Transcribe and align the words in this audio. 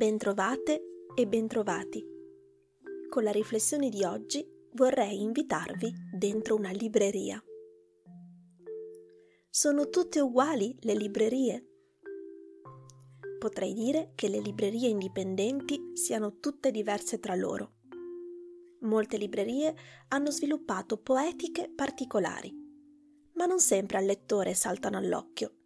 Bentrovate 0.00 0.80
e 1.14 1.26
bentrovati. 1.26 2.02
Con 3.10 3.22
la 3.22 3.30
riflessione 3.30 3.90
di 3.90 4.02
oggi 4.02 4.42
vorrei 4.72 5.20
invitarvi 5.20 5.92
dentro 6.10 6.54
una 6.54 6.70
libreria. 6.70 7.38
Sono 9.50 9.90
tutte 9.90 10.20
uguali 10.20 10.74
le 10.80 10.94
librerie? 10.94 11.66
Potrei 13.38 13.74
dire 13.74 14.12
che 14.14 14.28
le 14.28 14.40
librerie 14.40 14.88
indipendenti 14.88 15.90
siano 15.92 16.38
tutte 16.38 16.70
diverse 16.70 17.18
tra 17.18 17.34
loro. 17.34 17.72
Molte 18.80 19.18
librerie 19.18 19.76
hanno 20.08 20.30
sviluppato 20.30 20.96
poetiche 20.96 21.68
particolari, 21.68 22.50
ma 23.34 23.44
non 23.44 23.60
sempre 23.60 23.98
al 23.98 24.06
lettore 24.06 24.54
saltano 24.54 24.96
all'occhio 24.96 25.56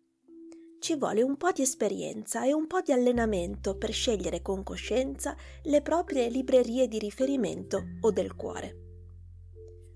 ci 0.84 0.96
vuole 0.96 1.22
un 1.22 1.38
po' 1.38 1.50
di 1.50 1.62
esperienza 1.62 2.44
e 2.44 2.52
un 2.52 2.66
po' 2.66 2.82
di 2.82 2.92
allenamento 2.92 3.78
per 3.78 3.90
scegliere 3.90 4.42
con 4.42 4.62
coscienza 4.62 5.34
le 5.62 5.80
proprie 5.80 6.28
librerie 6.28 6.88
di 6.88 6.98
riferimento 6.98 7.82
o 8.02 8.10
del 8.10 8.34
cuore. 8.34 8.82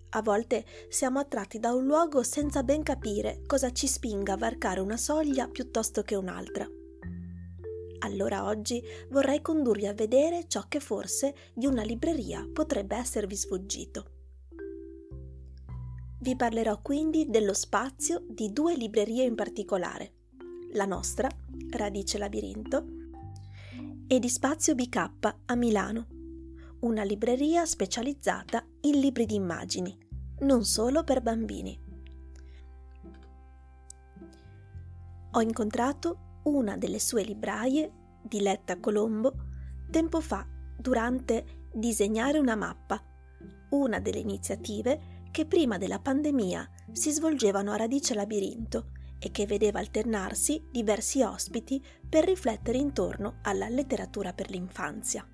A 0.08 0.22
volte 0.22 0.64
siamo 0.88 1.18
attratti 1.18 1.58
da 1.58 1.74
un 1.74 1.84
luogo 1.84 2.22
senza 2.22 2.62
ben 2.62 2.82
capire 2.82 3.42
cosa 3.46 3.70
ci 3.70 3.86
spinga 3.86 4.32
a 4.32 4.38
varcare 4.38 4.80
una 4.80 4.96
soglia 4.96 5.46
piuttosto 5.46 6.00
che 6.00 6.14
un'altra. 6.14 6.66
Allora 7.98 8.46
oggi 8.46 8.82
vorrei 9.10 9.42
condurvi 9.42 9.86
a 9.86 9.92
vedere 9.92 10.48
ciò 10.48 10.68
che 10.68 10.80
forse 10.80 11.34
di 11.52 11.66
una 11.66 11.82
libreria 11.82 12.48
potrebbe 12.50 12.96
esservi 12.96 13.36
sfuggito. 13.36 14.12
Vi 16.20 16.34
parlerò 16.34 16.80
quindi 16.80 17.28
dello 17.28 17.52
spazio 17.52 18.24
di 18.26 18.54
due 18.54 18.74
librerie 18.74 19.24
in 19.24 19.34
particolare, 19.34 20.14
la 20.78 20.86
nostra, 20.86 21.28
Radice 21.70 22.18
Labirinto, 22.18 22.84
e 24.06 24.20
di 24.20 24.28
Spazio 24.28 24.76
BK 24.76 25.10
a 25.46 25.54
Milano, 25.56 26.06
una 26.80 27.02
libreria 27.02 27.66
specializzata 27.66 28.64
in 28.82 29.00
libri 29.00 29.26
di 29.26 29.34
immagini, 29.34 29.98
non 30.42 30.64
solo 30.64 31.02
per 31.02 31.20
bambini. 31.20 31.76
Ho 35.32 35.40
incontrato 35.40 36.40
una 36.44 36.76
delle 36.76 37.00
sue 37.00 37.24
libraie, 37.24 37.92
Diletta 38.22 38.78
Colombo, 38.78 39.34
tempo 39.90 40.20
fa 40.20 40.46
durante 40.78 41.66
Disegnare 41.72 42.38
una 42.38 42.54
mappa, 42.54 43.02
una 43.70 43.98
delle 43.98 44.20
iniziative 44.20 45.26
che 45.32 45.44
prima 45.44 45.76
della 45.76 45.98
pandemia 45.98 46.70
si 46.92 47.10
svolgevano 47.10 47.72
a 47.72 47.76
Radice 47.76 48.14
Labirinto 48.14 48.92
e 49.18 49.30
che 49.30 49.46
vedeva 49.46 49.78
alternarsi 49.78 50.66
diversi 50.70 51.22
ospiti 51.22 51.82
per 52.08 52.24
riflettere 52.24 52.78
intorno 52.78 53.38
alla 53.42 53.68
letteratura 53.68 54.32
per 54.32 54.50
l'infanzia. 54.50 55.26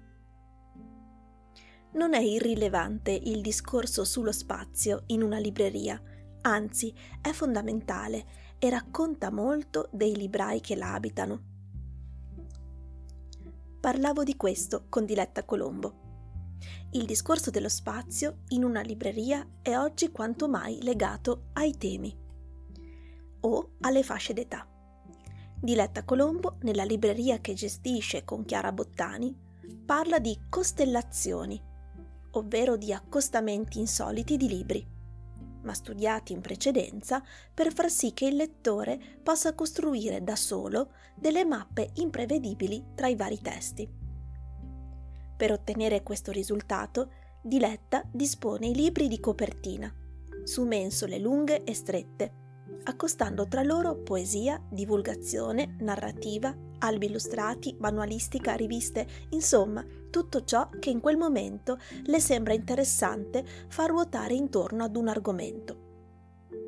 Non 1.93 2.15
è 2.15 2.21
irrilevante 2.21 3.12
il 3.12 3.41
discorso 3.41 4.05
sullo 4.05 4.33
spazio 4.33 5.05
in 5.07 5.23
una 5.23 5.39
libreria, 5.39 6.01
anzi 6.43 6.93
è 7.21 7.31
fondamentale 7.31 8.27
e 8.59 8.69
racconta 8.69 9.31
molto 9.31 9.89
dei 9.93 10.17
librai 10.17 10.61
che 10.61 10.75
la 10.75 10.95
abitano. 10.95 11.53
Parlavo 13.81 14.25
di 14.25 14.37
questo 14.37 14.87
con 14.89 15.05
Diletta 15.05 15.45
Colombo. 15.45 16.03
Il 16.93 17.05
discorso 17.05 17.51
dello 17.51 17.69
spazio 17.69 18.39
in 18.49 18.65
una 18.65 18.81
libreria 18.81 19.47
è 19.61 19.77
oggi 19.77 20.11
quanto 20.11 20.49
mai 20.49 20.83
legato 20.83 21.51
ai 21.53 21.77
temi 21.77 22.23
o 23.45 23.77
alle 23.81 24.03
fasce 24.03 24.33
d'età. 24.33 24.67
Diletta 25.59 26.05
Colombo, 26.05 26.59
nella 26.61 26.84
libreria 26.84 27.41
che 27.41 27.55
gestisce 27.55 28.25
con 28.25 28.45
Chiara 28.45 28.73
Bottani, 28.73 29.34
parla 29.84 30.19
di 30.19 30.38
costellazioni, 30.49 31.60
ovvero 32.32 32.77
di 32.77 32.93
accostamenti 32.93 33.78
insoliti 33.78 34.37
di 34.37 34.49
libri, 34.49 34.87
ma 35.62 35.72
studiati 35.72 36.32
in 36.32 36.41
precedenza 36.41 37.22
per 37.53 37.72
far 37.72 37.91
sì 37.91 38.12
che 38.12 38.27
il 38.27 38.37
lettore 38.37 39.00
possa 39.22 39.55
costruire 39.55 40.22
da 40.22 40.37
solo 40.37 40.91
delle 41.15 41.44
mappe 41.44 41.91
imprevedibili 41.94 42.88
tra 42.94 43.09
i 43.09 43.16
vari 43.16 43.41
testi. 43.41 43.88
Per 45.37 45.50
ottenere 45.50 46.03
questo 46.03 46.31
risultato, 46.31 47.11
Diletta 47.43 48.03
dispone 48.11 48.69
i 48.69 48.75
libri 48.75 49.09
di 49.09 49.21
copertina, 49.21 49.93
su 50.44 50.65
mensole 50.65 51.19
lunghe 51.19 51.65
e 51.65 51.75
strette, 51.75 52.44
accostando 52.84 53.47
tra 53.49 53.62
loro 53.62 53.97
poesia, 53.97 54.62
divulgazione, 54.69 55.77
narrativa, 55.81 56.55
albi 56.78 57.06
illustrati, 57.06 57.75
manualistica, 57.78 58.55
riviste, 58.55 59.06
insomma, 59.31 59.84
tutto 60.11 60.45
ciò 60.45 60.69
che 60.78 60.91
in 60.91 61.00
quel 61.00 61.17
momento 61.17 61.78
le 62.05 62.21
sembra 62.21 62.55
interessante 62.55 63.44
far 63.69 63.91
ruotare 63.91 64.34
intorno 64.34 64.84
ad 64.84 64.97
un 64.97 65.09
argomento. 65.09 65.83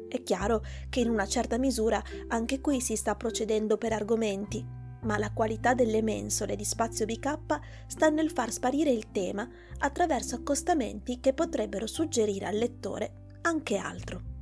È 0.09 0.23
chiaro 0.23 0.63
che 0.89 1.01
in 1.01 1.11
una 1.11 1.27
certa 1.27 1.59
misura 1.59 2.03
anche 2.29 2.61
qui 2.61 2.81
si 2.81 2.97
sta 2.97 3.15
procedendo 3.15 3.77
per 3.77 3.93
argomenti, 3.93 4.65
ma 5.03 5.19
la 5.19 5.33
qualità 5.33 5.75
delle 5.75 6.03
mensole 6.03 6.57
di 6.57 6.65
spazio 6.65 7.07
BK 7.07 7.61
sta 7.87 8.09
nel 8.09 8.31
far 8.31 8.51
sparire 8.51 8.91
il 8.91 9.11
tema 9.13 9.49
attraverso 9.79 10.37
accostamenti 10.37 11.21
che 11.21 11.33
potrebbero 11.33 11.87
suggerire 11.87 12.47
al 12.47 12.57
lettore 12.57 13.39
anche 13.43 13.77
altro. 13.77 14.36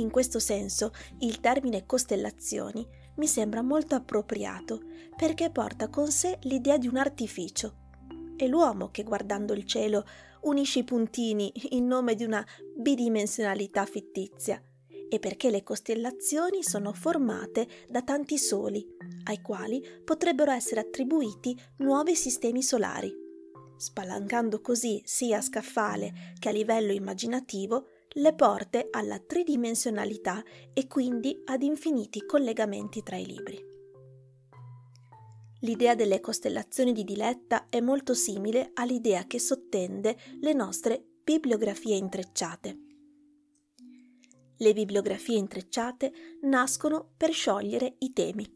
In 0.00 0.10
questo 0.10 0.38
senso, 0.38 0.92
il 1.18 1.40
termine 1.40 1.84
costellazioni 1.84 2.86
mi 3.16 3.26
sembra 3.26 3.60
molto 3.60 3.94
appropriato 3.94 4.80
perché 5.14 5.50
porta 5.50 5.88
con 5.88 6.10
sé 6.10 6.38
l'idea 6.42 6.78
di 6.78 6.88
un 6.88 6.96
artificio. 6.96 7.74
È 8.34 8.46
l'uomo 8.46 8.90
che 8.90 9.02
guardando 9.02 9.52
il 9.52 9.66
cielo 9.66 10.06
unisce 10.42 10.78
i 10.78 10.84
puntini 10.84 11.52
in 11.76 11.86
nome 11.86 12.14
di 12.14 12.24
una 12.24 12.44
bidimensionalità 12.74 13.84
fittizia 13.84 14.62
e 15.10 15.18
perché 15.18 15.50
le 15.50 15.62
costellazioni 15.62 16.62
sono 16.62 16.94
formate 16.94 17.68
da 17.86 18.00
tanti 18.00 18.38
soli, 18.38 18.86
ai 19.24 19.42
quali 19.42 19.84
potrebbero 20.02 20.50
essere 20.50 20.80
attribuiti 20.80 21.60
nuovi 21.78 22.14
sistemi 22.14 22.62
solari, 22.62 23.12
spalancando 23.76 24.62
così 24.62 25.02
sia 25.04 25.38
a 25.38 25.42
scaffale 25.42 26.32
che 26.38 26.48
a 26.48 26.52
livello 26.52 26.92
immaginativo 26.92 27.88
le 28.14 28.34
porte 28.34 28.88
alla 28.90 29.18
tridimensionalità 29.18 30.42
e 30.72 30.86
quindi 30.86 31.42
ad 31.44 31.62
infiniti 31.62 32.24
collegamenti 32.26 33.02
tra 33.02 33.16
i 33.16 33.26
libri. 33.26 33.68
L'idea 35.60 35.94
delle 35.94 36.20
costellazioni 36.20 36.92
di 36.92 37.04
Diletta 37.04 37.68
è 37.68 37.80
molto 37.80 38.14
simile 38.14 38.70
all'idea 38.74 39.26
che 39.26 39.38
sottende 39.38 40.16
le 40.40 40.52
nostre 40.54 41.04
bibliografie 41.22 41.96
intrecciate. 41.96 42.78
Le 44.56 44.72
bibliografie 44.72 45.36
intrecciate 45.36 46.12
nascono 46.42 47.12
per 47.16 47.32
sciogliere 47.32 47.96
i 47.98 48.12
temi 48.12 48.50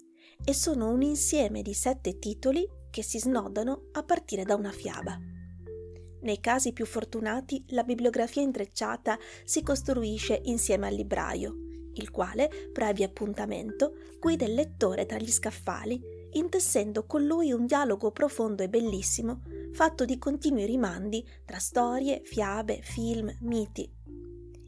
e 0.45 0.53
sono 0.55 0.91
un 0.91 1.03
insieme 1.03 1.63
di 1.63 1.75
sette 1.75 2.19
titoli 2.19 2.67
che 2.91 3.03
si 3.03 3.19
snodano 3.19 3.89
a 3.93 4.03
partire 4.03 4.45
da 4.45 4.55
una 4.55 4.71
fiaba. 4.71 5.34
Nei 6.25 6.41
casi 6.41 6.73
più 6.73 6.87
fortunati 6.87 7.63
la 7.69 7.83
bibliografia 7.83 8.41
intrecciata 8.41 9.19
si 9.45 9.63
costruisce 9.63 10.41
insieme 10.45 10.87
al 10.87 10.95
libraio, 10.95 11.55
il 11.97 12.11
quale, 12.11 12.49
previo 12.73 13.05
appuntamento, 13.05 13.95
guida 14.19 14.47
il 14.47 14.55
lettore 14.55 15.05
tra 15.05 15.19
gli 15.19 15.31
scaffali, 15.31 16.01
intessendo 16.33 17.05
con 17.05 17.27
lui 17.27 17.53
un 17.53 17.67
dialogo 17.67 18.11
profondo 18.11 18.63
e 18.63 18.71
bellissimo, 18.71 19.43
fatto 19.73 20.07
di 20.07 20.17
continui 20.17 20.65
rimandi 20.65 21.23
tra 21.45 21.59
storie, 21.59 22.23
fiabe, 22.25 22.81
film, 22.83 23.31
miti. 23.41 23.87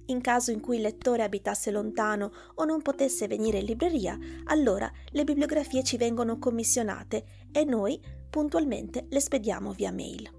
In 0.09 0.21
caso 0.21 0.51
in 0.51 0.61
cui 0.61 0.77
il 0.77 0.83
lettore 0.83 1.23
abitasse 1.23 1.71
lontano 1.71 2.33
o 2.57 2.65
non 2.65 2.83
potesse 2.83 3.27
venire 3.27 3.59
in 3.59 3.65
libreria, 3.65 4.19
allora 4.45 4.93
le 5.11 5.25
bibliografie 5.25 5.83
ci 5.83 5.97
vengono 5.97 6.39
commissionate 6.39 7.25
e 7.51 7.65
noi 7.65 7.99
puntualmente 8.29 9.07
le 9.09 9.21
spediamo 9.21 9.73
via 9.73 9.91
mail. 9.91 10.36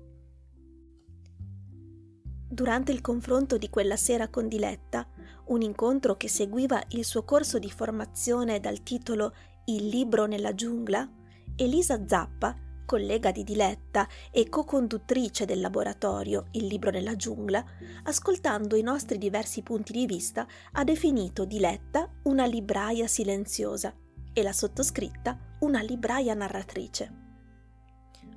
Durante 2.49 2.93
il 2.93 3.01
confronto 3.01 3.57
di 3.57 3.69
quella 3.69 3.97
sera 3.97 4.29
con 4.29 4.47
Diletta, 4.47 5.05
un 5.47 5.61
incontro 5.61 6.15
che 6.15 6.29
seguiva 6.29 6.81
il 6.89 7.03
suo 7.03 7.23
corso 7.23 7.59
di 7.59 7.69
formazione 7.69 8.61
dal 8.61 8.83
titolo 8.83 9.33
Il 9.65 9.87
libro 9.87 10.25
nella 10.27 10.55
giungla, 10.55 11.09
Elisa 11.57 12.01
Zappa, 12.07 12.55
collega 12.85 13.31
di 13.31 13.43
Diletta 13.43 14.07
e 14.31 14.47
co-conduttrice 14.47 15.43
del 15.43 15.59
laboratorio 15.59 16.45
Il 16.51 16.67
libro 16.67 16.89
nella 16.89 17.17
giungla, 17.17 17.61
ascoltando 18.03 18.77
i 18.77 18.81
nostri 18.81 19.17
diversi 19.17 19.61
punti 19.61 19.91
di 19.91 20.05
vista, 20.05 20.47
ha 20.71 20.85
definito 20.85 21.43
Diletta 21.43 22.09
una 22.23 22.45
libraia 22.45 23.07
silenziosa 23.07 23.93
e 24.31 24.41
la 24.41 24.53
sottoscritta 24.53 25.37
una 25.59 25.81
libraia 25.81 26.33
narratrice. 26.33 27.25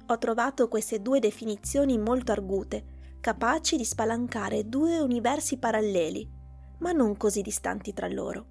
Ho 0.06 0.18
trovato 0.18 0.66
queste 0.66 1.00
due 1.00 1.20
definizioni 1.20 1.96
molto 1.96 2.32
argute 2.32 2.98
capaci 3.20 3.76
di 3.76 3.84
spalancare 3.84 4.68
due 4.68 4.98
universi 4.98 5.58
paralleli, 5.58 6.28
ma 6.78 6.92
non 6.92 7.16
così 7.16 7.42
distanti 7.42 7.92
tra 7.92 8.08
loro. 8.08 8.46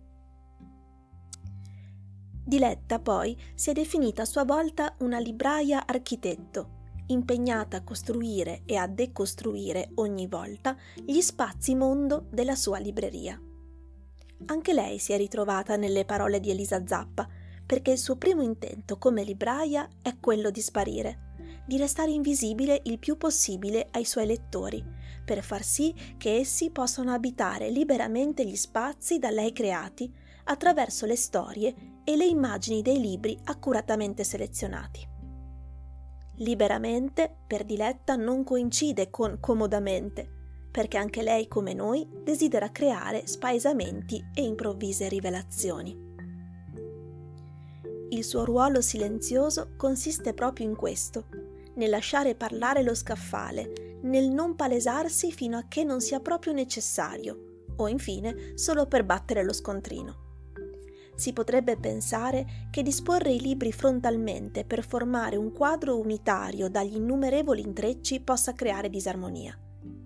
Diletta 2.45 2.99
poi 2.99 3.37
si 3.53 3.69
è 3.69 3.73
definita 3.73 4.23
a 4.23 4.25
sua 4.25 4.43
volta 4.43 4.95
una 4.99 5.19
libraia 5.19 5.85
architetto, 5.85 6.77
impegnata 7.07 7.77
a 7.77 7.83
costruire 7.83 8.61
e 8.65 8.75
a 8.75 8.87
decostruire 8.87 9.91
ogni 9.95 10.27
volta 10.27 10.75
gli 10.95 11.21
spazi 11.21 11.75
mondo 11.75 12.27
della 12.31 12.55
sua 12.55 12.79
libreria. 12.79 13.39
Anche 14.45 14.73
lei 14.73 14.99
si 14.99 15.13
è 15.13 15.17
ritrovata 15.17 15.75
nelle 15.75 16.05
parole 16.05 16.39
di 16.39 16.49
Elisa 16.49 16.85
Zappa, 16.85 17.27
perché 17.65 17.91
il 17.91 17.97
suo 17.97 18.15
primo 18.15 18.41
intento 18.41 18.97
come 18.97 19.23
libraia 19.23 19.87
è 20.01 20.17
quello 20.19 20.49
di 20.49 20.61
sparire, 20.61 21.28
di 21.69 21.77
restare 21.77 22.09
invisibile 22.09 22.81
il 22.85 22.97
più 22.97 23.15
possibile 23.15 23.89
ai 23.91 24.03
suoi 24.03 24.25
lettori, 24.25 24.83
per 25.23 25.43
far 25.43 25.63
sì 25.63 25.93
che 26.17 26.37
essi 26.37 26.71
possano 26.71 27.13
abitare 27.13 27.69
liberamente 27.69 28.43
gli 28.43 28.55
spazi 28.55 29.19
da 29.19 29.29
lei 29.29 29.53
creati 29.53 30.11
attraverso 30.45 31.05
le 31.05 31.15
storie 31.15 32.01
e 32.03 32.15
le 32.15 32.25
immagini 32.25 32.81
dei 32.81 32.99
libri 32.99 33.39
accuratamente 33.43 34.23
selezionati. 34.23 35.07
Liberamente, 36.37 37.31
per 37.45 37.63
Diletta, 37.63 38.15
non 38.15 38.43
coincide 38.43 39.11
con 39.11 39.37
comodamente, 39.39 40.27
perché 40.71 40.97
anche 40.97 41.21
lei, 41.21 41.47
come 41.47 41.75
noi, 41.75 42.09
desidera 42.23 42.71
creare 42.71 43.27
spaesamenti 43.27 44.25
e 44.33 44.41
improvvise 44.41 45.07
rivelazioni. 45.07 46.07
Il 48.09 48.23
suo 48.23 48.43
ruolo 48.43 48.81
silenzioso 48.81 49.73
consiste 49.77 50.33
proprio 50.33 50.67
in 50.67 50.75
questo, 50.75 51.48
nel 51.79 51.89
lasciare 51.89 52.35
parlare 52.35 52.83
lo 52.83 52.93
scaffale, 52.93 53.99
nel 54.01 54.27
non 54.29 54.55
palesarsi 54.55 55.31
fino 55.31 55.57
a 55.57 55.65
che 55.69 55.85
non 55.85 56.01
sia 56.01 56.19
proprio 56.19 56.51
necessario, 56.51 57.63
o 57.77 57.87
infine 57.87 58.51
solo 58.55 58.85
per 58.85 59.05
battere 59.05 59.43
lo 59.45 59.53
scontrino. 59.53 60.27
Si 61.15 61.31
potrebbe 61.31 61.77
pensare 61.77 62.67
che 62.69 62.83
disporre 62.83 63.31
i 63.31 63.39
libri 63.39 63.71
frontalmente 63.71 64.65
per 64.65 64.85
formare 64.85 65.37
un 65.37 65.53
quadro 65.53 65.97
unitario 65.97 66.69
dagli 66.69 66.95
innumerevoli 66.95 67.61
intrecci 67.61 68.19
possa 68.21 68.53
creare 68.53 68.89
disarmonia. 68.89 69.57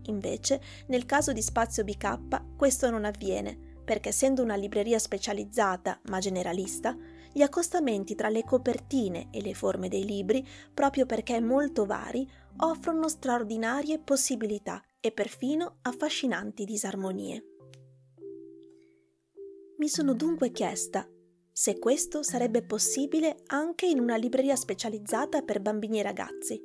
Invece, 0.04 0.62
nel 0.88 1.06
caso 1.06 1.34
di 1.34 1.42
Spazio 1.42 1.84
BK, 1.84 2.56
questo 2.56 2.90
non 2.92 3.06
avviene, 3.06 3.58
perché 3.84 4.10
essendo 4.10 4.44
una 4.44 4.56
libreria 4.56 5.00
specializzata 5.00 6.00
ma 6.10 6.20
generalista, 6.20 6.96
gli 7.33 7.41
accostamenti 7.41 8.15
tra 8.15 8.30
le 8.30 8.44
copertine 8.44 9.27
e 9.31 9.41
le 9.41 9.53
forme 9.53 9.89
dei 9.89 10.06
libri, 10.06 10.47
proprio 10.74 11.06
perché 11.06 11.41
molto 11.41 11.85
vari, 11.85 12.30
offrono 12.57 13.09
straordinarie 13.09 14.00
possibilità 14.00 14.81
e 15.00 15.12
perfino 15.12 15.80
affascinanti 15.81 16.63
disarmonie. 16.63 17.44
Mi 19.77 19.89
sono 19.89 20.13
dunque 20.13 20.51
chiesta 20.51 21.07
se 21.51 21.77
questo 21.77 22.24
sarebbe 22.24 22.63
possibile 22.63 23.38
anche 23.47 23.86
in 23.86 24.00
una 24.00 24.15
libreria 24.15 24.56
specializzata 24.56 25.44
per 25.44 25.62
bambini 25.62 26.00
e 26.00 26.03
ragazzi, 26.03 26.59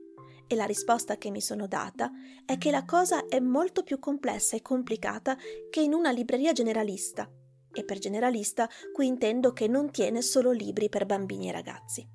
e 0.47 0.55
la 0.55 0.65
risposta 0.65 1.19
che 1.19 1.31
mi 1.31 1.43
sono 1.43 1.67
data 1.67 2.11
è 2.47 2.57
che 2.57 2.71
la 2.71 2.87
cosa 2.87 3.27
è 3.27 3.39
molto 3.39 3.83
più 3.83 3.99
complessa 3.99 4.57
e 4.57 4.63
complicata 4.63 5.37
che 5.69 5.83
in 5.83 5.93
una 5.93 6.11
libreria 6.11 6.53
generalista, 6.53 7.31
e 7.79 7.85
per 7.85 7.99
generalista 7.99 8.69
qui 8.93 9.07
intendo 9.07 9.53
che 9.53 9.69
non 9.69 9.91
tiene 9.91 10.21
solo 10.21 10.51
libri 10.51 10.89
per 10.89 11.07
bambini 11.07 11.49
e 11.49 11.53
ragazzi. 11.53 12.07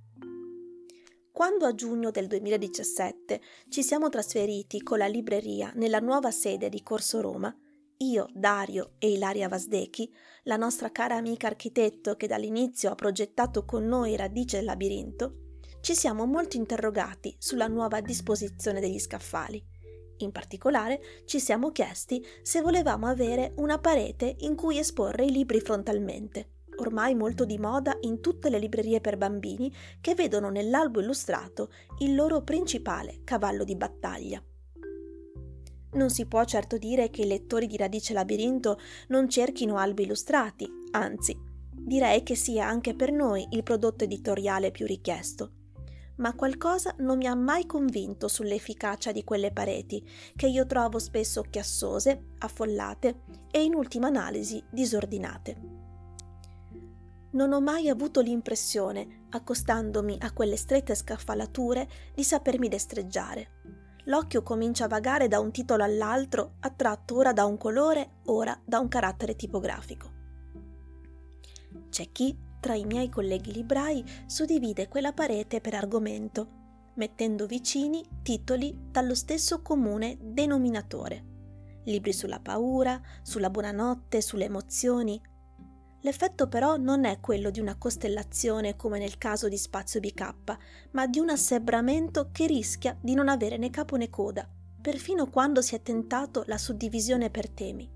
Quando 1.31 1.65
a 1.65 1.73
giugno 1.73 2.11
del 2.11 2.27
2017 2.27 3.41
ci 3.69 3.81
siamo 3.81 4.09
trasferiti 4.09 4.83
con 4.83 4.99
la 4.99 5.07
libreria 5.07 5.71
nella 5.75 5.99
nuova 5.99 6.29
sede 6.29 6.69
di 6.69 6.83
Corso 6.83 7.21
Roma, 7.21 7.55
io, 7.97 8.27
Dario 8.33 8.95
e 8.99 9.11
Ilaria 9.11 9.47
Vasdechi, 9.47 10.13
la 10.43 10.57
nostra 10.57 10.91
cara 10.91 11.15
amica 11.15 11.47
architetto 11.47 12.15
che 12.15 12.27
dall'inizio 12.27 12.91
ha 12.91 12.95
progettato 12.95 13.65
con 13.65 13.85
noi 13.85 14.15
Radice 14.15 14.57
del 14.57 14.65
labirinto, 14.65 15.37
ci 15.81 15.95
siamo 15.95 16.25
molto 16.25 16.57
interrogati 16.57 17.35
sulla 17.39 17.67
nuova 17.67 18.01
disposizione 18.01 18.79
degli 18.79 18.99
scaffali 18.99 19.72
in 20.23 20.31
particolare 20.31 21.01
ci 21.25 21.39
siamo 21.39 21.71
chiesti 21.71 22.25
se 22.41 22.61
volevamo 22.61 23.07
avere 23.07 23.53
una 23.57 23.79
parete 23.79 24.35
in 24.39 24.55
cui 24.55 24.77
esporre 24.77 25.25
i 25.25 25.31
libri 25.31 25.59
frontalmente, 25.59 26.49
ormai 26.77 27.15
molto 27.15 27.45
di 27.45 27.57
moda 27.57 27.97
in 28.01 28.21
tutte 28.21 28.49
le 28.49 28.59
librerie 28.59 29.01
per 29.01 29.17
bambini 29.17 29.73
che 30.01 30.15
vedono 30.15 30.49
nell'albo 30.49 30.99
illustrato 30.99 31.69
il 31.99 32.15
loro 32.15 32.41
principale 32.41 33.21
cavallo 33.23 33.63
di 33.63 33.75
battaglia. 33.75 34.43
Non 35.93 36.09
si 36.09 36.25
può 36.25 36.43
certo 36.43 36.77
dire 36.77 37.09
che 37.09 37.21
i 37.21 37.27
lettori 37.27 37.67
di 37.67 37.77
Radice 37.77 38.13
Labirinto 38.13 38.79
non 39.09 39.29
cerchino 39.29 39.77
albi 39.77 40.03
illustrati, 40.03 40.67
anzi, 40.91 41.37
direi 41.71 42.23
che 42.23 42.35
sia 42.35 42.67
anche 42.67 42.95
per 42.95 43.11
noi 43.11 43.45
il 43.51 43.61
prodotto 43.61 44.03
editoriale 44.03 44.71
più 44.71 44.87
richiesto 44.87 45.51
ma 46.17 46.33
qualcosa 46.35 46.93
non 46.99 47.17
mi 47.17 47.27
ha 47.27 47.35
mai 47.35 47.65
convinto 47.65 48.27
sull'efficacia 48.27 49.11
di 49.11 49.23
quelle 49.23 49.51
pareti, 49.51 50.07
che 50.35 50.47
io 50.47 50.65
trovo 50.65 50.99
spesso 50.99 51.41
chiassose, 51.49 52.33
affollate 52.39 53.21
e 53.51 53.63
in 53.63 53.73
ultima 53.73 54.07
analisi 54.07 54.63
disordinate. 54.69 55.81
Non 57.31 57.51
ho 57.51 57.61
mai 57.61 57.89
avuto 57.89 58.21
l'impressione, 58.21 59.25
accostandomi 59.31 60.17
a 60.19 60.31
quelle 60.33 60.55
strette 60.55 60.93
scaffalature, 60.93 61.89
di 62.13 62.23
sapermi 62.23 62.67
destreggiare. 62.67 63.61
L'occhio 64.05 64.43
comincia 64.43 64.85
a 64.85 64.89
vagare 64.89 65.27
da 65.27 65.39
un 65.39 65.51
titolo 65.51 65.83
all'altro, 65.83 66.55
attratto 66.59 67.15
ora 67.15 67.33
da 67.33 67.45
un 67.45 67.57
colore, 67.57 68.19
ora 68.25 68.59
da 68.63 68.77
un 68.79 68.87
carattere 68.87 69.35
tipografico. 69.35 70.11
C'è 71.89 72.11
chi 72.11 72.37
tra 72.63 72.75
i 72.75 72.85
miei 72.85 73.09
colleghi 73.09 73.51
librai 73.51 74.01
suddivide 74.25 74.87
quella 74.87 75.11
parete 75.11 75.59
per 75.59 75.73
argomento, 75.73 76.91
mettendo 76.95 77.45
vicini 77.45 78.01
titoli 78.21 78.87
dallo 78.89 79.15
stesso 79.15 79.61
comune 79.61 80.17
denominatore. 80.21 81.25
Libri 81.83 82.13
sulla 82.13 82.39
paura, 82.39 83.01
sulla 83.21 83.49
buonanotte, 83.49 84.21
sulle 84.21 84.45
emozioni. 84.45 85.21
L'effetto 86.03 86.47
però 86.47 86.77
non 86.77 87.03
è 87.03 87.19
quello 87.19 87.49
di 87.49 87.59
una 87.59 87.77
costellazione 87.77 88.77
come 88.77 88.97
nel 88.97 89.17
caso 89.17 89.49
di 89.49 89.57
Spazio 89.57 89.99
BK, 89.99 90.57
ma 90.91 91.05
di 91.05 91.19
un 91.19 91.31
assembramento 91.31 92.29
che 92.31 92.47
rischia 92.47 92.97
di 93.01 93.13
non 93.13 93.27
avere 93.27 93.57
né 93.57 93.71
capo 93.71 93.97
né 93.97 94.09
coda, 94.09 94.47
perfino 94.81 95.29
quando 95.29 95.61
si 95.61 95.75
è 95.75 95.81
tentato 95.81 96.45
la 96.47 96.57
suddivisione 96.57 97.29
per 97.29 97.49
temi. 97.49 97.92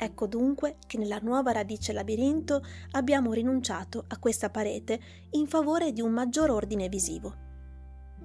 Ecco 0.00 0.28
dunque 0.28 0.76
che 0.86 0.96
nella 0.96 1.18
nuova 1.20 1.50
radice 1.50 1.92
labirinto 1.92 2.64
abbiamo 2.92 3.32
rinunciato 3.32 4.04
a 4.06 4.18
questa 4.18 4.48
parete 4.48 5.00
in 5.30 5.48
favore 5.48 5.92
di 5.92 6.00
un 6.00 6.12
maggior 6.12 6.50
ordine 6.50 6.88
visivo. 6.88 7.46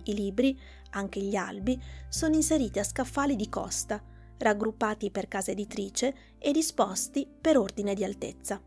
I 0.03 0.13
libri, 0.13 0.56
anche 0.92 1.20
gli 1.20 1.36
albi, 1.36 1.82
sono 2.10 2.36
inseriti 2.36 2.77
a 2.77 2.84
scaffali 2.84 3.36
di 3.36 3.50
costa, 3.50 4.00
raggruppati 4.38 5.10
per 5.10 5.27
casa 5.27 5.50
editrice 5.50 6.15
e 6.38 6.51
disposti 6.51 7.27
per 7.42 7.58
ordine 7.58 7.96
di 7.96 8.03
altezza. 8.03 8.62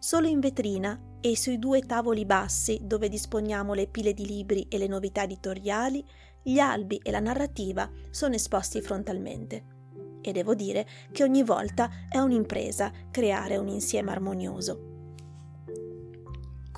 Solo 0.00 0.26
in 0.26 0.40
vetrina 0.40 1.00
e 1.20 1.36
sui 1.36 1.60
due 1.60 1.82
tavoli 1.82 2.24
bassi 2.24 2.80
dove 2.82 3.08
disponiamo 3.08 3.74
le 3.74 3.86
pile 3.86 4.12
di 4.12 4.26
libri 4.26 4.66
e 4.68 4.76
le 4.78 4.88
novità 4.88 5.22
editoriali, 5.22 6.04
gli 6.42 6.58
albi 6.58 6.98
e 7.00 7.12
la 7.12 7.20
narrativa 7.20 7.88
sono 8.10 8.34
esposti 8.34 8.80
frontalmente 8.80 9.76
e 10.20 10.32
devo 10.32 10.54
dire 10.54 10.86
che 11.12 11.22
ogni 11.22 11.42
volta 11.42 11.90
è 12.08 12.18
un'impresa 12.18 12.92
creare 13.10 13.56
un 13.56 13.68
insieme 13.68 14.10
armonioso. 14.10 14.88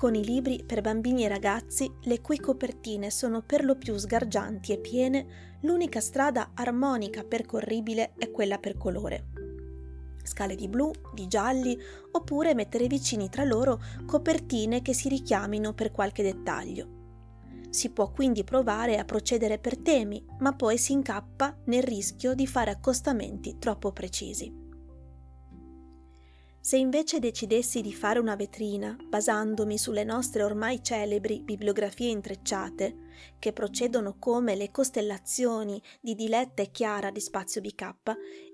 Con 0.01 0.15
i 0.15 0.25
libri 0.25 0.63
per 0.65 0.81
bambini 0.81 1.25
e 1.25 1.27
ragazzi, 1.27 1.91
le 2.05 2.21
cui 2.21 2.39
copertine 2.39 3.11
sono 3.11 3.43
per 3.43 3.63
lo 3.63 3.75
più 3.75 3.95
sgargianti 3.97 4.71
e 4.71 4.79
piene, 4.79 5.57
l'unica 5.61 5.99
strada 5.99 6.51
armonica 6.55 7.23
percorribile 7.23 8.13
è 8.17 8.31
quella 8.31 8.57
per 8.57 8.77
colore. 8.77 9.27
Scale 10.23 10.55
di 10.55 10.67
blu, 10.67 10.91
di 11.13 11.27
gialli, 11.27 11.77
oppure 12.11 12.55
mettere 12.55 12.87
vicini 12.87 13.29
tra 13.29 13.43
loro 13.43 13.79
copertine 14.05 14.81
che 14.81 14.93
si 14.93 15.07
richiamino 15.07 15.73
per 15.73 15.91
qualche 15.91 16.23
dettaglio. 16.23 17.00
Si 17.71 17.89
può 17.91 18.11
quindi 18.11 18.43
provare 18.43 18.97
a 18.97 19.05
procedere 19.05 19.57
per 19.57 19.77
temi, 19.77 20.23
ma 20.39 20.53
poi 20.53 20.77
si 20.77 20.91
incappa 20.91 21.57
nel 21.65 21.83
rischio 21.83 22.35
di 22.35 22.45
fare 22.45 22.69
accostamenti 22.69 23.57
troppo 23.59 23.93
precisi. 23.93 24.59
Se 26.59 26.77
invece 26.77 27.19
decidessi 27.19 27.81
di 27.81 27.93
fare 27.93 28.19
una 28.19 28.35
vetrina 28.35 28.95
basandomi 29.07 29.79
sulle 29.79 30.03
nostre 30.03 30.43
ormai 30.43 30.83
celebri 30.83 31.41
bibliografie 31.41 32.11
intrecciate, 32.11 32.97
che 33.39 33.53
procedono 33.53 34.17
come 34.19 34.55
le 34.55 34.69
costellazioni 34.69 35.81
di 35.99 36.13
Diletta 36.13 36.61
e 36.61 36.69
Chiara 36.69 37.09
di 37.09 37.21
Spazio 37.21 37.61
BK, 37.61 37.93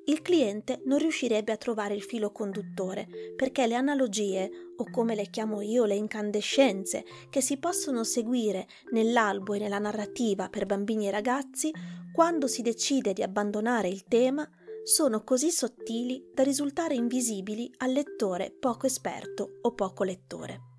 il 0.07 0.21
cliente 0.21 0.81
non 0.85 0.99
riuscirebbe 0.99 1.51
a 1.51 1.57
trovare 1.57 1.93
il 1.93 2.01
filo 2.01 2.31
conduttore, 2.31 3.07
perché 3.35 3.67
le 3.67 3.75
analogie, 3.75 4.49
o 4.77 4.89
come 4.89 5.15
le 5.15 5.29
chiamo 5.29 5.61
io 5.61 5.85
le 5.85 5.95
incandescenze, 5.95 7.03
che 7.29 7.41
si 7.41 7.57
possono 7.57 8.03
seguire 8.03 8.67
nell'albo 8.91 9.53
e 9.53 9.59
nella 9.59 9.79
narrativa 9.79 10.47
per 10.47 10.65
bambini 10.65 11.07
e 11.07 11.11
ragazzi, 11.11 11.71
quando 12.13 12.47
si 12.47 12.61
decide 12.61 13.11
di 13.11 13.21
abbandonare 13.21 13.89
il 13.89 14.05
tema, 14.05 14.49
sono 14.83 15.23
così 15.23 15.51
sottili 15.51 16.31
da 16.33 16.43
risultare 16.43 16.95
invisibili 16.95 17.69
al 17.79 17.91
lettore 17.91 18.55
poco 18.57 18.85
esperto 18.85 19.59
o 19.61 19.73
poco 19.73 20.05
lettore. 20.05 20.76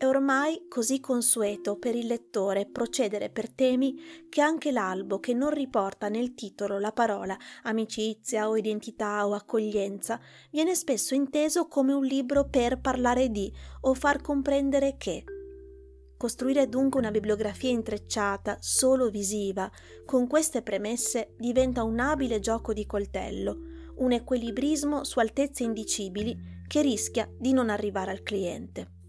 È 0.00 0.06
ormai 0.06 0.64
così 0.66 0.98
consueto 0.98 1.76
per 1.76 1.94
il 1.94 2.06
lettore 2.06 2.64
procedere 2.64 3.28
per 3.28 3.50
temi 3.50 4.00
che 4.30 4.40
anche 4.40 4.72
l'albo 4.72 5.20
che 5.20 5.34
non 5.34 5.50
riporta 5.50 6.08
nel 6.08 6.32
titolo 6.32 6.78
la 6.78 6.90
parola 6.90 7.36
amicizia 7.64 8.48
o 8.48 8.56
identità 8.56 9.26
o 9.26 9.34
accoglienza 9.34 10.18
viene 10.52 10.74
spesso 10.74 11.14
inteso 11.14 11.68
come 11.68 11.92
un 11.92 12.02
libro 12.02 12.48
per 12.48 12.80
parlare 12.80 13.28
di 13.28 13.52
o 13.82 13.92
far 13.92 14.22
comprendere 14.22 14.96
che. 14.96 15.22
Costruire 16.16 16.66
dunque 16.70 16.98
una 16.98 17.10
bibliografia 17.10 17.68
intrecciata, 17.68 18.56
solo 18.58 19.10
visiva, 19.10 19.70
con 20.06 20.26
queste 20.26 20.62
premesse 20.62 21.34
diventa 21.36 21.82
un 21.82 22.00
abile 22.00 22.40
gioco 22.40 22.72
di 22.72 22.86
coltello, 22.86 23.54
un 23.96 24.12
equilibrismo 24.12 25.04
su 25.04 25.18
altezze 25.18 25.62
indicibili 25.62 26.62
che 26.66 26.80
rischia 26.80 27.30
di 27.38 27.52
non 27.52 27.68
arrivare 27.68 28.12
al 28.12 28.22
cliente. 28.22 28.99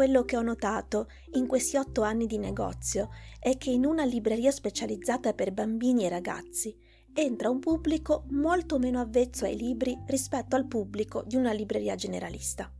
Quello 0.00 0.24
che 0.24 0.38
ho 0.38 0.40
notato 0.40 1.10
in 1.32 1.46
questi 1.46 1.76
otto 1.76 2.00
anni 2.00 2.24
di 2.24 2.38
negozio 2.38 3.10
è 3.38 3.58
che 3.58 3.68
in 3.68 3.84
una 3.84 4.02
libreria 4.02 4.50
specializzata 4.50 5.34
per 5.34 5.52
bambini 5.52 6.06
e 6.06 6.08
ragazzi 6.08 6.74
entra 7.12 7.50
un 7.50 7.58
pubblico 7.58 8.24
molto 8.30 8.78
meno 8.78 8.98
avvezzo 8.98 9.44
ai 9.44 9.58
libri 9.58 9.94
rispetto 10.06 10.56
al 10.56 10.66
pubblico 10.66 11.22
di 11.26 11.36
una 11.36 11.52
libreria 11.52 11.96
generalista. 11.96 12.72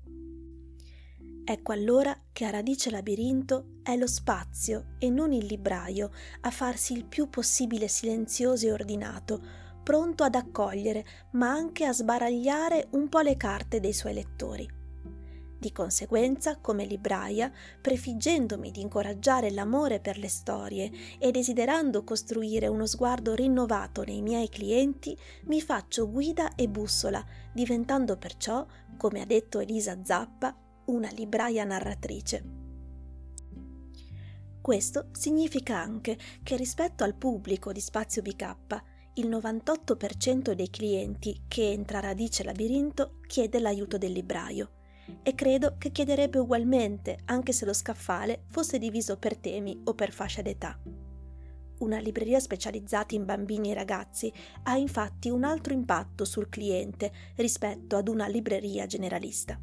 Ecco 1.45 1.73
allora 1.73 2.19
che 2.33 2.47
a 2.47 2.51
Radice 2.51 2.89
Labirinto 2.89 3.81
è 3.83 3.99
lo 3.99 4.07
spazio 4.07 4.95
e 4.99 5.11
non 5.11 5.35
il 5.35 5.45
libraio 5.45 6.13
a 6.41 6.51
farsi 6.51 6.95
il 6.95 7.05
più 7.05 7.29
possibile 7.29 7.89
silenzioso 7.89 8.67
e 8.67 8.73
ordinato, 8.73 9.45
pronto 9.83 10.25
ad 10.25 10.37
accogliere, 10.37 11.05
ma 11.33 11.51
anche 11.51 11.85
a 11.85 11.93
sbaragliare 11.93 12.89
un 12.93 13.11
po' 13.11 13.21
le 13.21 13.37
carte 13.37 13.79
dei 13.79 13.93
suoi 13.93 14.15
lettori. 14.15 14.79
Di 15.61 15.73
conseguenza, 15.73 16.57
come 16.57 16.87
libraia, 16.87 17.53
prefiggendomi 17.83 18.71
di 18.71 18.81
incoraggiare 18.81 19.51
l'amore 19.51 20.01
per 20.01 20.17
le 20.17 20.29
storie 20.29 20.91
e 21.19 21.31
desiderando 21.33 22.03
costruire 22.03 22.67
uno 22.67 22.87
sguardo 22.87 23.35
rinnovato 23.35 24.03
nei 24.03 24.23
miei 24.23 24.49
clienti, 24.49 25.15
mi 25.45 25.61
faccio 25.61 26.11
guida 26.11 26.55
e 26.55 26.67
bussola, 26.67 27.23
diventando 27.53 28.17
perciò, 28.17 28.67
come 28.97 29.21
ha 29.21 29.27
detto 29.27 29.61
Elisa 29.61 29.99
Zappa, 30.03 30.57
una 30.87 31.11
libraia 31.11 31.65
narratrice. 31.65 32.43
Questo 34.63 35.09
significa 35.13 35.77
anche 35.77 36.17
che 36.43 36.57
rispetto 36.57 37.05
al 37.05 37.17
pubblico 37.17 37.71
di 37.71 37.81
Spazio 37.81 38.23
BK, 38.23 38.57
il 39.17 39.29
98% 39.29 40.53
dei 40.53 40.71
clienti 40.71 41.43
che 41.49 41.71
entra 41.71 41.99
a 41.99 42.01
Radice 42.01 42.45
Labirinto 42.45 43.19
chiede 43.27 43.61
l'aiuto 43.61 43.99
del 43.99 44.13
libraio 44.13 44.71
e 45.23 45.35
credo 45.35 45.77
che 45.79 45.91
chiederebbe 45.91 46.39
ugualmente 46.39 47.19
anche 47.27 47.53
se 47.53 47.65
lo 47.65 47.73
scaffale 47.73 48.45
fosse 48.49 48.79
diviso 48.79 49.17
per 49.17 49.37
temi 49.37 49.81
o 49.85 49.95
per 49.95 50.13
fascia 50.13 50.43
d'età. 50.43 50.79
Una 51.81 51.99
libreria 51.99 52.41
specializzata 52.41 53.15
in 53.15 53.25
bambini 53.25 53.71
e 53.71 53.75
ragazzi 53.75 54.33
ha 54.65 54.77
infatti 54.77 55.31
un 55.31 55.45
altro 55.45 55.73
impatto 55.73 56.25
sul 56.25 56.49
cliente 56.49 57.11
rispetto 57.37 57.97
ad 57.97 58.09
una 58.09 58.27
libreria 58.27 58.87
generalista. 58.87 59.59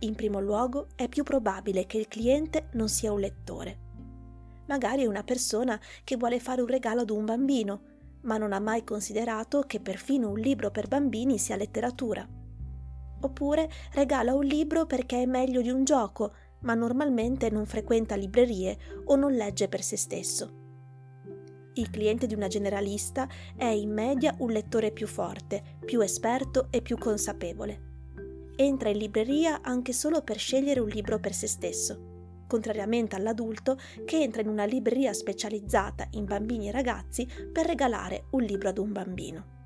In 0.00 0.14
primo 0.14 0.40
luogo 0.40 0.88
è 0.94 1.08
più 1.08 1.22
probabile 1.24 1.86
che 1.86 1.98
il 1.98 2.08
cliente 2.08 2.68
non 2.72 2.88
sia 2.88 3.10
un 3.10 3.20
lettore. 3.20 3.86
Magari 4.66 5.02
è 5.02 5.06
una 5.06 5.24
persona 5.24 5.80
che 6.04 6.16
vuole 6.16 6.40
fare 6.40 6.60
un 6.60 6.68
regalo 6.68 7.00
ad 7.00 7.10
un 7.10 7.24
bambino, 7.24 7.82
ma 8.22 8.36
non 8.36 8.52
ha 8.52 8.60
mai 8.60 8.84
considerato 8.84 9.62
che 9.62 9.80
perfino 9.80 10.28
un 10.28 10.38
libro 10.38 10.70
per 10.70 10.88
bambini 10.88 11.38
sia 11.38 11.56
letteratura 11.56 12.37
oppure 13.20 13.68
regala 13.92 14.34
un 14.34 14.44
libro 14.44 14.86
perché 14.86 15.22
è 15.22 15.26
meglio 15.26 15.60
di 15.60 15.70
un 15.70 15.84
gioco, 15.84 16.32
ma 16.60 16.74
normalmente 16.74 17.50
non 17.50 17.66
frequenta 17.66 18.16
librerie 18.16 18.76
o 19.04 19.16
non 19.16 19.32
legge 19.32 19.68
per 19.68 19.82
se 19.82 19.96
stesso. 19.96 20.66
Il 21.74 21.90
cliente 21.90 22.26
di 22.26 22.34
una 22.34 22.48
generalista 22.48 23.28
è 23.56 23.66
in 23.66 23.92
media 23.92 24.34
un 24.38 24.50
lettore 24.50 24.90
più 24.90 25.06
forte, 25.06 25.78
più 25.84 26.00
esperto 26.00 26.66
e 26.70 26.82
più 26.82 26.98
consapevole. 26.98 27.86
Entra 28.56 28.88
in 28.88 28.98
libreria 28.98 29.60
anche 29.62 29.92
solo 29.92 30.22
per 30.22 30.38
scegliere 30.38 30.80
un 30.80 30.88
libro 30.88 31.20
per 31.20 31.32
se 31.32 31.46
stesso, 31.46 32.42
contrariamente 32.48 33.14
all'adulto 33.14 33.78
che 34.04 34.20
entra 34.20 34.42
in 34.42 34.48
una 34.48 34.64
libreria 34.64 35.12
specializzata 35.12 36.08
in 36.12 36.24
bambini 36.24 36.66
e 36.66 36.72
ragazzi 36.72 37.28
per 37.52 37.66
regalare 37.66 38.24
un 38.30 38.42
libro 38.42 38.70
ad 38.70 38.78
un 38.78 38.90
bambino. 38.90 39.57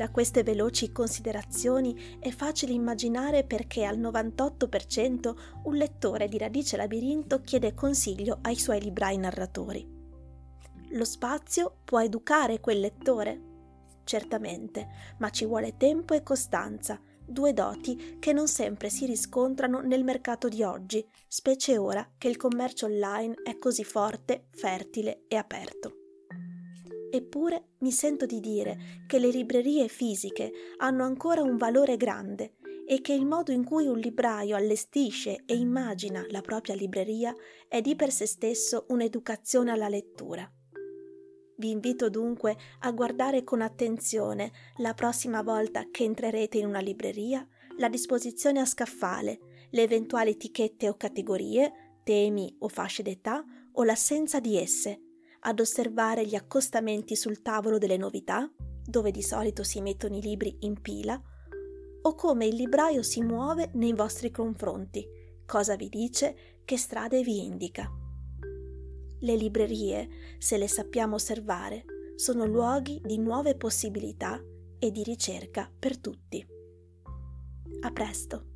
Da 0.00 0.08
queste 0.08 0.42
veloci 0.42 0.92
considerazioni 0.92 2.16
è 2.20 2.30
facile 2.30 2.72
immaginare 2.72 3.44
perché 3.44 3.84
al 3.84 3.98
98% 3.98 5.36
un 5.64 5.74
lettore 5.74 6.26
di 6.26 6.38
Radice 6.38 6.78
Labirinto 6.78 7.42
chiede 7.42 7.74
consiglio 7.74 8.38
ai 8.40 8.56
suoi 8.56 8.80
librai 8.80 9.18
narratori. 9.18 9.86
Lo 10.92 11.04
spazio 11.04 11.80
può 11.84 12.00
educare 12.00 12.60
quel 12.60 12.80
lettore? 12.80 13.42
Certamente, 14.04 14.88
ma 15.18 15.28
ci 15.28 15.44
vuole 15.44 15.76
tempo 15.76 16.14
e 16.14 16.22
costanza, 16.22 16.98
due 17.22 17.52
doti 17.52 18.16
che 18.18 18.32
non 18.32 18.48
sempre 18.48 18.88
si 18.88 19.04
riscontrano 19.04 19.82
nel 19.82 20.02
mercato 20.02 20.48
di 20.48 20.62
oggi, 20.62 21.06
specie 21.28 21.76
ora 21.76 22.10
che 22.16 22.28
il 22.28 22.38
commercio 22.38 22.86
online 22.86 23.34
è 23.44 23.58
così 23.58 23.84
forte, 23.84 24.46
fertile 24.52 25.24
e 25.28 25.36
aperto. 25.36 25.99
Eppure 27.10 27.70
mi 27.78 27.90
sento 27.90 28.24
di 28.24 28.38
dire 28.38 29.02
che 29.06 29.18
le 29.18 29.28
librerie 29.28 29.88
fisiche 29.88 30.52
hanno 30.76 31.02
ancora 31.02 31.42
un 31.42 31.56
valore 31.56 31.96
grande 31.96 32.54
e 32.86 33.00
che 33.00 33.12
il 33.12 33.26
modo 33.26 33.50
in 33.50 33.64
cui 33.64 33.86
un 33.86 33.98
libraio 33.98 34.54
allestisce 34.54 35.42
e 35.44 35.56
immagina 35.56 36.24
la 36.28 36.40
propria 36.40 36.74
libreria 36.74 37.34
è 37.68 37.80
di 37.80 37.96
per 37.96 38.12
sé 38.12 38.26
stesso 38.26 38.86
un'educazione 38.88 39.70
alla 39.70 39.88
lettura. 39.88 40.48
Vi 41.56 41.70
invito 41.70 42.08
dunque 42.08 42.56
a 42.80 42.90
guardare 42.92 43.44
con 43.44 43.60
attenzione 43.60 44.50
la 44.78 44.94
prossima 44.94 45.42
volta 45.42 45.88
che 45.90 46.04
entrerete 46.04 46.58
in 46.58 46.66
una 46.66 46.80
libreria 46.80 47.46
la 47.76 47.88
disposizione 47.88 48.60
a 48.60 48.64
scaffale, 48.64 49.66
le 49.70 49.82
eventuali 49.82 50.30
etichette 50.30 50.88
o 50.88 50.96
categorie, 50.96 51.98
temi 52.04 52.54
o 52.60 52.68
fasce 52.68 53.02
d'età 53.02 53.44
o 53.72 53.84
l'assenza 53.84 54.40
di 54.40 54.56
esse 54.56 55.09
ad 55.40 55.60
osservare 55.60 56.26
gli 56.26 56.34
accostamenti 56.34 57.16
sul 57.16 57.42
tavolo 57.42 57.78
delle 57.78 57.96
novità, 57.96 58.50
dove 58.84 59.10
di 59.10 59.22
solito 59.22 59.62
si 59.62 59.80
mettono 59.80 60.16
i 60.16 60.20
libri 60.20 60.56
in 60.60 60.80
pila, 60.80 61.20
o 62.02 62.14
come 62.14 62.46
il 62.46 62.56
libraio 62.56 63.02
si 63.02 63.22
muove 63.22 63.70
nei 63.74 63.92
vostri 63.92 64.30
confronti, 64.30 65.06
cosa 65.46 65.76
vi 65.76 65.88
dice, 65.88 66.60
che 66.64 66.76
strade 66.76 67.22
vi 67.22 67.44
indica. 67.44 67.90
Le 69.22 69.36
librerie, 69.36 70.08
se 70.38 70.56
le 70.56 70.68
sappiamo 70.68 71.16
osservare, 71.16 71.84
sono 72.16 72.46
luoghi 72.46 73.00
di 73.04 73.18
nuove 73.18 73.56
possibilità 73.56 74.40
e 74.78 74.90
di 74.90 75.02
ricerca 75.02 75.70
per 75.78 75.98
tutti. 75.98 76.46
A 77.82 77.90
presto! 77.90 78.49